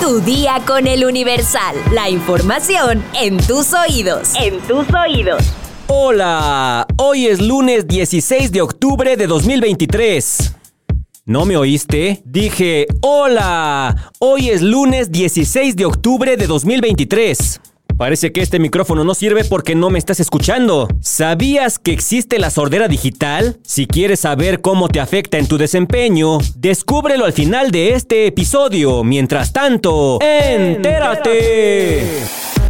[0.00, 1.76] Tu día con el Universal.
[1.92, 4.32] La información en tus oídos.
[4.38, 5.42] En tus oídos.
[5.86, 10.54] Hola, hoy es lunes 16 de octubre de 2023.
[11.24, 12.22] ¿No me oíste?
[12.24, 17.60] Dije, hola, hoy es lunes 16 de octubre de 2023.
[17.96, 20.88] Parece que este micrófono no sirve porque no me estás escuchando.
[21.00, 23.58] ¿Sabías que existe la sordera digital?
[23.62, 29.04] Si quieres saber cómo te afecta en tu desempeño, descúbrelo al final de este episodio.
[29.04, 32.02] Mientras tanto, ¡entérate!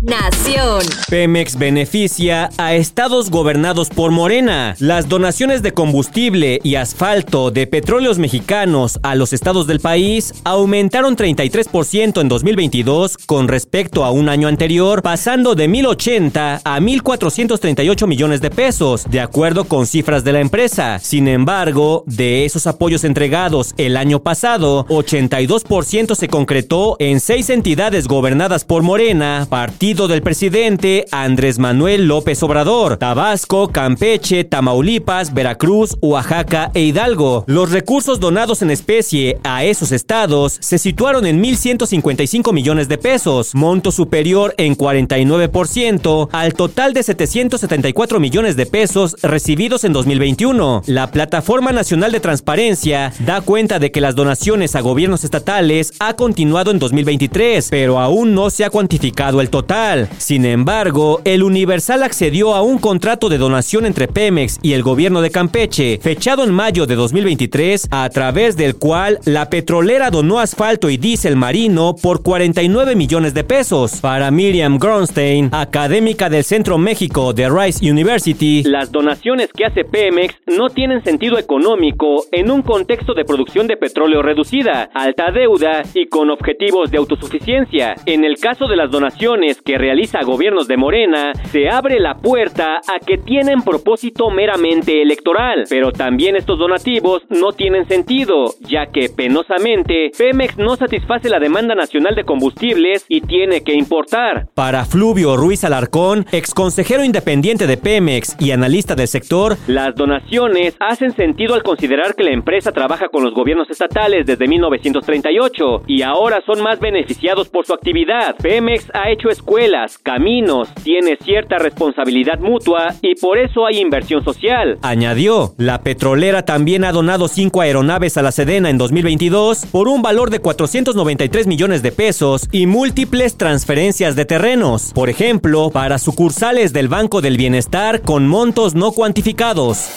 [0.00, 0.80] Nación.
[1.10, 4.74] Pemex beneficia a estados gobernados por Morena.
[4.78, 11.18] Las donaciones de combustible y asfalto de petróleos mexicanos a los estados del país aumentaron
[11.18, 18.40] 33% en 2022 con respecto a un año anterior, pasando de 1.080 a 1.438 millones
[18.40, 20.98] de pesos, de acuerdo con cifras de la empresa.
[20.98, 28.08] Sin embargo, de esos apoyos entregados el año pasado, 82% se concretó en seis entidades
[28.08, 36.70] gobernadas por Morena, partido del presidente Andrés Manuel López Obrador, Tabasco, Campeche, Tamaulipas, Veracruz, Oaxaca
[36.74, 37.44] e Hidalgo.
[37.46, 43.54] Los recursos donados en especie a esos estados se situaron en 1.155 millones de pesos,
[43.54, 50.82] monto superior en 49% al total de 774 millones de pesos recibidos en 2021.
[50.86, 56.14] La Plataforma Nacional de Transparencia da cuenta de que las donaciones a gobiernos estatales ha
[56.14, 59.79] continuado en 2023, pero aún no se ha cuantificado el total.
[60.18, 65.22] Sin embargo, el Universal accedió a un contrato de donación entre Pemex y el gobierno
[65.22, 70.90] de Campeche, fechado en mayo de 2023, a través del cual la petrolera donó asfalto
[70.90, 74.00] y diésel marino por 49 millones de pesos.
[74.02, 80.34] Para Miriam Gronstein, académica del Centro México de Rice University, las donaciones que hace Pemex
[80.46, 86.06] no tienen sentido económico en un contexto de producción de petróleo reducida, alta deuda y
[86.06, 87.94] con objetivos de autosuficiencia.
[88.04, 92.80] En el caso de las donaciones que realiza gobiernos de Morena, se abre la puerta
[92.86, 95.64] a que tienen propósito meramente electoral.
[95.68, 101.74] Pero también estos donativos no tienen sentido, ya que penosamente Pemex no satisface la demanda
[101.74, 104.48] nacional de combustibles y tiene que importar.
[104.54, 111.14] Para Fluvio Ruiz Alarcón, exconsejero independiente de Pemex y analista del sector, las donaciones hacen
[111.14, 116.42] sentido al considerar que la empresa trabaja con los gobiernos estatales desde 1938 y ahora
[116.44, 118.36] son más beneficiados por su actividad.
[118.36, 124.24] Pemex ha hecho escuelas escuelas, caminos, tiene cierta responsabilidad mutua y por eso hay inversión
[124.24, 124.78] social.
[124.80, 130.00] Añadió, la petrolera también ha donado cinco aeronaves a la Sedena en 2022 por un
[130.00, 136.72] valor de 493 millones de pesos y múltiples transferencias de terrenos, por ejemplo, para sucursales
[136.72, 139.88] del Banco del Bienestar con montos no cuantificados.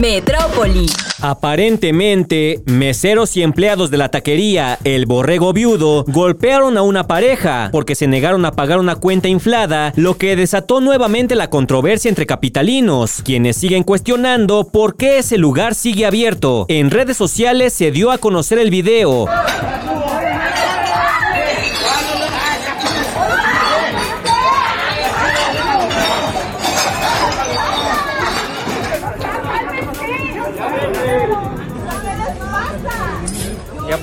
[0.00, 0.86] Metrópoli.
[1.22, 7.94] Aparentemente, meseros y empleados de la taquería El Borrego Viudo golpearon a una pareja porque
[7.94, 13.22] se negaron a pagar una cuenta inflada, lo que desató nuevamente la controversia entre capitalinos,
[13.24, 16.66] quienes siguen cuestionando por qué ese lugar sigue abierto.
[16.68, 19.26] En redes sociales se dio a conocer el video.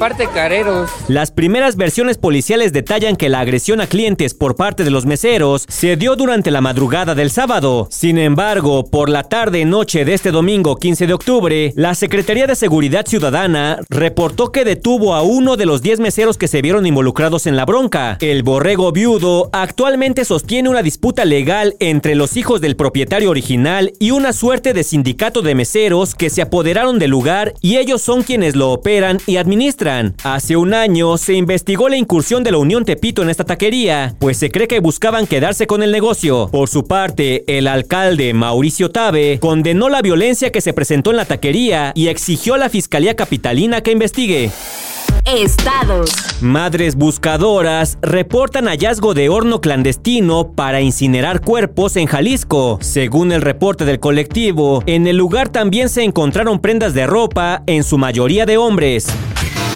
[0.00, 0.88] Aparte careros.
[1.08, 5.66] Las primeras versiones policiales detallan que la agresión a clientes por parte de los meseros
[5.68, 7.86] se dio durante la madrugada del sábado.
[7.90, 13.04] Sin embargo, por la tarde-noche de este domingo 15 de octubre, la Secretaría de Seguridad
[13.04, 17.56] Ciudadana reportó que detuvo a uno de los 10 meseros que se vieron involucrados en
[17.56, 18.16] la bronca.
[18.22, 24.12] El borrego viudo actualmente sostiene una disputa legal entre los hijos del propietario original y
[24.12, 28.56] una suerte de sindicato de meseros que se apoderaron del lugar y ellos son quienes
[28.56, 29.89] lo operan y administran
[30.22, 34.36] Hace un año se investigó la incursión de la Unión Tepito en esta taquería, pues
[34.36, 36.48] se cree que buscaban quedarse con el negocio.
[36.52, 41.24] Por su parte, el alcalde Mauricio Tabe condenó la violencia que se presentó en la
[41.24, 44.52] taquería y exigió a la Fiscalía Capitalina que investigue.
[45.26, 46.12] Estados.
[46.40, 52.78] Madres buscadoras reportan hallazgo de horno clandestino para incinerar cuerpos en Jalisco.
[52.80, 57.82] Según el reporte del colectivo, en el lugar también se encontraron prendas de ropa, en
[57.82, 59.08] su mayoría de hombres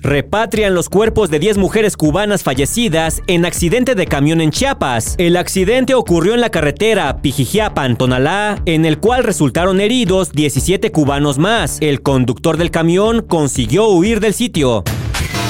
[0.04, 5.14] repatrian los cuerpos de 10 mujeres cubanas fallecidas en accidente de camión en Chiapas.
[5.18, 11.78] El accidente ocurrió en la carretera Pijijiapan-Tonalá, en el cual resultaron heridos 17 cubanos más.
[11.80, 14.84] El conductor del camión consiguió huir del sitio.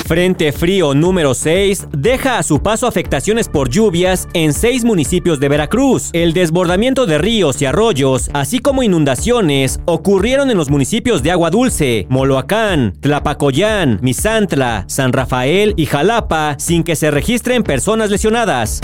[0.05, 5.49] Frente frío número 6 deja a su paso afectaciones por lluvias en seis municipios de
[5.49, 6.11] Veracruz.
[6.13, 11.49] El desbordamiento de ríos y arroyos, así como inundaciones, ocurrieron en los municipios de Agua
[11.49, 18.83] Dulce, Moloacán, Tlapacoyán, Misantla, San Rafael y Jalapa, sin que se registren personas lesionadas.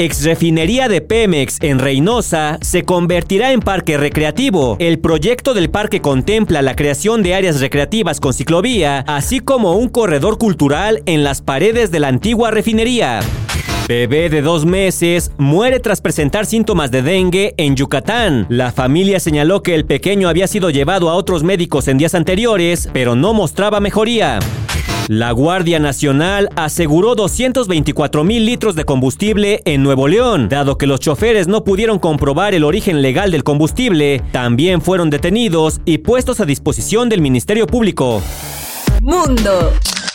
[0.00, 4.78] Exrefinería de Pemex en Reynosa se convertirá en parque recreativo.
[4.78, 9.90] El proyecto del parque contempla la creación de áreas recreativas con ciclovía, así como un
[9.90, 13.20] corredor cultural en las paredes de la antigua refinería.
[13.88, 18.46] Bebé de dos meses muere tras presentar síntomas de dengue en Yucatán.
[18.48, 22.88] La familia señaló que el pequeño había sido llevado a otros médicos en días anteriores,
[22.94, 24.38] pero no mostraba mejoría.
[25.08, 30.48] La Guardia Nacional aseguró 224 mil litros de combustible en Nuevo León.
[30.48, 35.80] Dado que los choferes no pudieron comprobar el origen legal del combustible, también fueron detenidos
[35.84, 38.22] y puestos a disposición del Ministerio Público.
[39.02, 39.72] Mundo.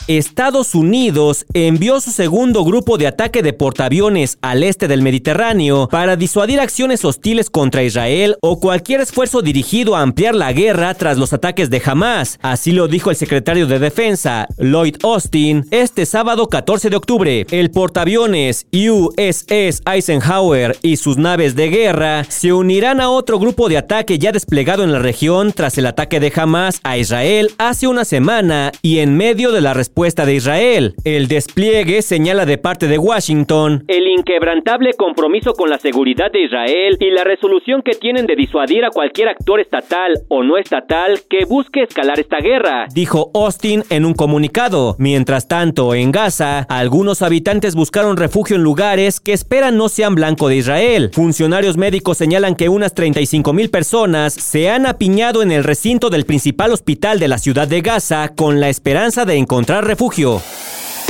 [0.07, 6.16] Estados Unidos envió su segundo grupo de ataque de portaaviones al este del Mediterráneo para
[6.16, 11.34] disuadir acciones hostiles contra Israel o cualquier esfuerzo dirigido a ampliar la guerra tras los
[11.34, 12.38] ataques de Hamas.
[12.44, 17.48] Así lo dijo el secretario de Defensa, Lloyd Austin, este sábado 14 de octubre.
[17.50, 23.80] El portaaviones USS Eisenhower y sus naves de guerra se unirán a otro grupo de
[23.80, 28.06] ataque ya desplegado en la región tras el ataque de Hamas a Israel hace una
[28.06, 29.94] semana y en medio de la respuesta
[30.25, 30.94] de Israel.
[31.06, 37.12] El despliegue señala de parte de Washington inquebrantable compromiso con la seguridad de Israel y
[37.12, 41.83] la resolución que tienen de disuadir a cualquier actor estatal o no estatal que busque
[41.83, 44.95] escalar esta guerra, dijo Austin en un comunicado.
[45.00, 50.47] Mientras tanto, en Gaza, algunos habitantes buscaron refugio en lugares que esperan no sean blanco
[50.47, 51.11] de Israel.
[51.13, 56.25] Funcionarios médicos señalan que unas 35 mil personas se han apiñado en el recinto del
[56.25, 60.41] principal hospital de la ciudad de Gaza con la esperanza de encontrar refugio.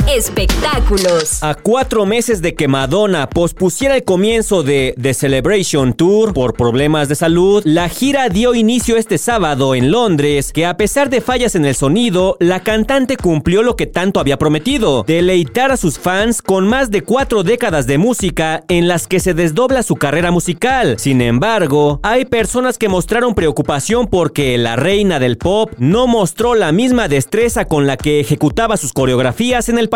[0.08, 1.42] Espectáculos.
[1.42, 7.08] A cuatro meses de que Madonna pospusiera el comienzo de The Celebration Tour por problemas
[7.08, 11.56] de salud, la gira dio inicio este sábado en Londres, que a pesar de fallas
[11.56, 16.40] en el sonido, la cantante cumplió lo que tanto había prometido, deleitar a sus fans
[16.40, 21.00] con más de cuatro décadas de música en las que se desdobla su carrera musical.
[21.00, 26.70] Sin embargo, hay personas que mostraron preocupación porque la reina del pop no mostró la
[26.70, 29.88] misma destreza con la que ejecutaba sus coreografías en el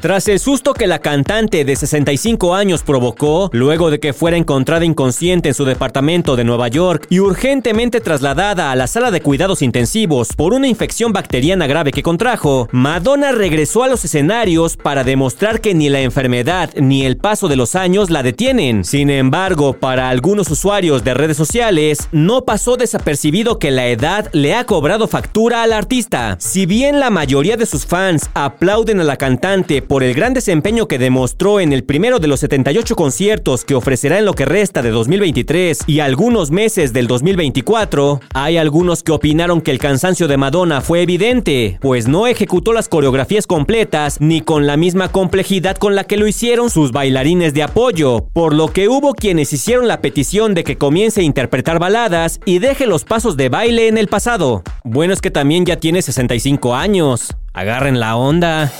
[0.00, 4.86] Tras el susto que la cantante de 65 años provocó, luego de que fuera encontrada
[4.86, 9.60] inconsciente en su departamento de Nueva York y urgentemente trasladada a la sala de cuidados
[9.60, 15.60] intensivos por una infección bacteriana grave que contrajo, Madonna regresó a los escenarios para demostrar
[15.60, 18.86] que ni la enfermedad ni el paso de los años la detienen.
[18.86, 24.54] Sin embargo, para algunos usuarios de redes sociales, no pasó desapercibido que la edad le
[24.54, 26.36] ha cobrado factura al artista.
[26.40, 29.41] Si bien la mayoría de sus fans aplauden a la cantante,
[29.88, 34.20] por el gran desempeño que demostró en el primero de los 78 conciertos que ofrecerá
[34.20, 39.60] en lo que resta de 2023 y algunos meses del 2024, hay algunos que opinaron
[39.60, 44.68] que el cansancio de Madonna fue evidente, pues no ejecutó las coreografías completas ni con
[44.68, 48.88] la misma complejidad con la que lo hicieron sus bailarines de apoyo, por lo que
[48.88, 53.36] hubo quienes hicieron la petición de que comience a interpretar baladas y deje los pasos
[53.36, 54.62] de baile en el pasado.
[54.84, 57.34] Bueno es que también ya tiene 65 años.
[57.52, 58.72] Agarren la onda.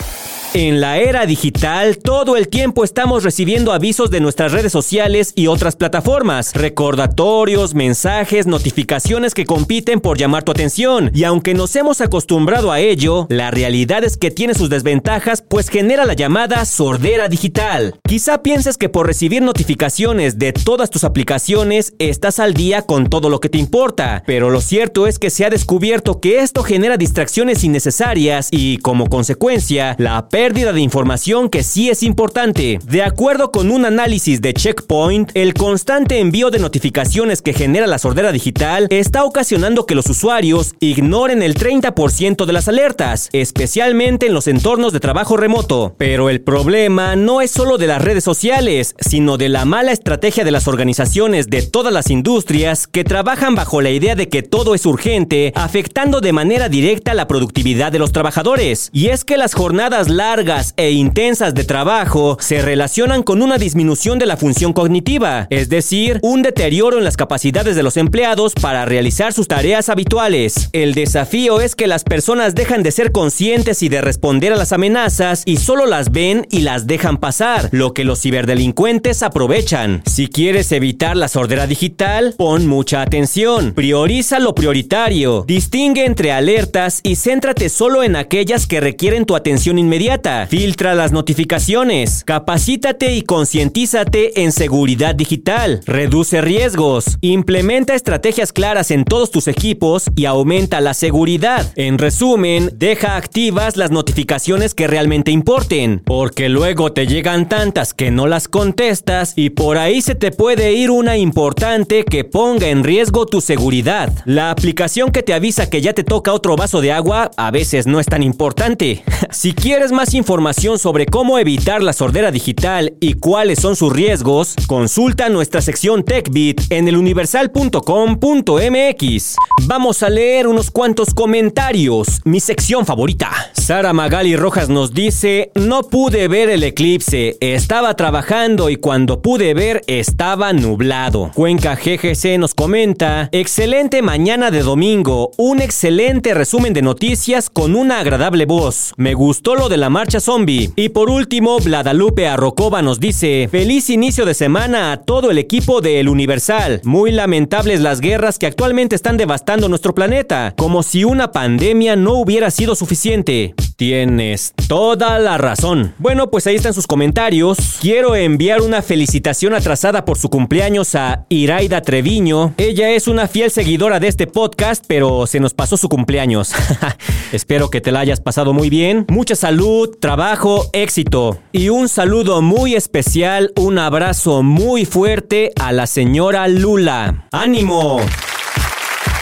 [0.54, 5.46] En la era digital, todo el tiempo estamos recibiendo avisos de nuestras redes sociales y
[5.46, 11.10] otras plataformas, recordatorios, mensajes, notificaciones que compiten por llamar tu atención.
[11.14, 15.70] Y aunque nos hemos acostumbrado a ello, la realidad es que tiene sus desventajas, pues
[15.70, 17.94] genera la llamada sordera digital.
[18.06, 23.30] Quizá pienses que por recibir notificaciones de todas tus aplicaciones estás al día con todo
[23.30, 26.99] lo que te importa, pero lo cierto es que se ha descubierto que esto genera
[26.99, 32.80] distracciones innecesarias y, como consecuencia, la pérdida de información que sí es importante.
[32.84, 38.00] De acuerdo con un análisis de Checkpoint, el constante envío de notificaciones que genera la
[38.00, 44.34] sordera digital está ocasionando que los usuarios ignoren el 30% de las alertas, especialmente en
[44.34, 45.94] los entornos de trabajo remoto.
[45.96, 50.42] Pero el problema no es solo de las redes sociales, sino de la mala estrategia
[50.42, 54.75] de las organizaciones de todas las industrias que trabajan bajo la idea de que todo
[54.75, 58.90] es urgente, afectando de manera directa la productividad de los trabajadores.
[58.92, 63.59] Y es que las jornadas largas largas e intensas de trabajo se relacionan con una
[63.59, 68.55] disminución de la función cognitiva, es decir, un deterioro en las capacidades de los empleados
[68.55, 70.71] para realizar sus tareas habituales.
[70.73, 74.73] El desafío es que las personas dejan de ser conscientes y de responder a las
[74.73, 80.03] amenazas y solo las ven y las dejan pasar, lo que los ciberdelincuentes aprovechan.
[80.07, 83.75] Si quieres evitar la sordera digital, pon mucha atención.
[83.75, 85.45] Prioriza lo prioritario.
[85.47, 90.22] Distingue entre alertas y céntrate solo en aquellas que requieren tu atención inmediata.
[90.23, 92.23] Filtra las notificaciones.
[92.25, 95.81] Capacítate y concientízate en seguridad digital.
[95.85, 97.19] Reduce riesgos.
[97.23, 101.73] Implementa estrategias claras en todos tus equipos y aumenta la seguridad.
[101.75, 108.12] En resumen, deja activas las notificaciones que realmente importen, porque luego te llegan tantas que
[108.12, 112.85] no las contestas y por ahí se te puede ir una importante que ponga en
[112.85, 114.12] riesgo tu seguridad.
[114.25, 117.88] La aplicación que te avisa que ya te toca otro vaso de agua a veces
[117.88, 119.02] no es tan importante.
[119.31, 124.54] si quieres más información sobre cómo evitar la sordera digital y cuáles son sus riesgos,
[124.66, 129.37] consulta nuestra sección TechBit en eluniversal.com.mx.
[129.64, 133.31] Vamos a leer unos cuantos comentarios, mi sección favorita.
[133.54, 139.54] Sara Magali Rojas nos dice, no pude ver el eclipse, estaba trabajando y cuando pude
[139.54, 141.31] ver estaba nublado.
[141.35, 148.00] Cuenca GGC nos comenta, excelente mañana de domingo, un excelente resumen de noticias con una
[148.00, 148.92] agradable voz.
[148.97, 150.71] Me gustó lo de la marcha zombie.
[150.76, 155.80] Y por último, Vladalupe Arrocoba nos dice, feliz inicio de semana a todo el equipo
[155.80, 156.80] de El Universal.
[156.85, 162.14] Muy lamentables las guerras que actualmente están devastando nuestro planeta, como si una pandemia no
[162.14, 163.54] hubiera sido suficiente.
[163.83, 165.93] Tienes toda la razón.
[165.99, 167.79] Bueno, pues ahí están sus comentarios.
[167.81, 172.55] Quiero enviar una felicitación atrasada por su cumpleaños a Iraida Treviño.
[172.59, 176.53] Ella es una fiel seguidora de este podcast, pero se nos pasó su cumpleaños.
[177.33, 179.05] Espero que te la hayas pasado muy bien.
[179.09, 181.41] Mucha salud, trabajo, éxito.
[181.51, 187.27] Y un saludo muy especial, un abrazo muy fuerte a la señora Lula.
[187.33, 187.99] ¡Ánimo!